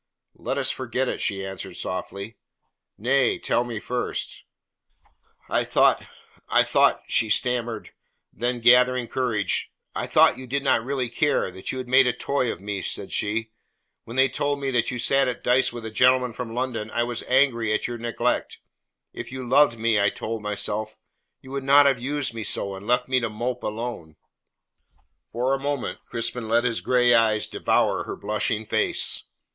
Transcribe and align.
"Let 0.39 0.57
us 0.57 0.71
forget 0.71 1.07
it," 1.07 1.21
she 1.21 1.45
answered 1.45 1.75
softly. 1.75 2.39
"Nay 2.97 3.37
tell 3.37 3.63
me 3.63 3.79
first." 3.79 4.45
"I 5.47 5.63
thought 5.63 6.03
I 6.49 6.63
thought" 6.63 7.03
she 7.07 7.29
stammered; 7.29 7.91
then, 8.33 8.61
gathering 8.61 9.07
courage, 9.07 9.71
"I 9.93 10.07
thought 10.07 10.39
you 10.39 10.47
did 10.47 10.63
not 10.63 10.83
really 10.83 11.07
care, 11.07 11.51
that 11.51 11.71
you 11.71 11.83
made 11.83 12.07
a 12.07 12.13
toy 12.13 12.51
of 12.51 12.59
me," 12.59 12.81
said 12.81 13.11
she. 13.11 13.51
"When 14.03 14.15
they 14.15 14.27
told 14.27 14.59
me 14.59 14.71
that 14.71 14.89
you 14.89 14.97
sat 14.97 15.27
at 15.27 15.43
dice 15.43 15.71
with 15.71 15.85
a 15.85 15.91
gentleman 15.91 16.33
from 16.33 16.55
London 16.55 16.89
I 16.89 17.03
was 17.03 17.21
angry 17.27 17.71
at 17.71 17.87
your 17.87 17.99
neglect. 17.99 18.59
If 19.13 19.31
you 19.31 19.47
loved 19.47 19.77
me, 19.77 19.99
I 20.01 20.09
told 20.09 20.41
myself, 20.41 20.97
you 21.41 21.51
would 21.51 21.63
not 21.63 21.85
have 21.85 21.99
used 21.99 22.33
me 22.33 22.43
so, 22.43 22.73
and 22.73 22.87
left 22.87 23.07
me 23.07 23.19
to 23.19 23.29
mope 23.29 23.61
alone." 23.61 24.15
For 25.31 25.53
a 25.53 25.59
moment 25.59 25.99
Crispin 26.07 26.49
let 26.49 26.63
his 26.63 26.81
grey 26.81 27.13
eyes 27.13 27.45
devour 27.45 28.05
her 28.05 28.15
blushing 28.15 28.65
face. 28.65 29.25